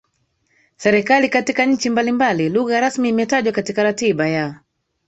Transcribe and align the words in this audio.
serikali 0.77 1.29
Katika 1.29 1.65
nchi 1.65 1.89
mbalimbali 1.89 2.49
lugha 2.49 2.79
rasmi 2.79 3.09
imetajwa 3.09 3.53
katika 3.53 3.83
katiba 3.83 4.27
ya 4.29 4.59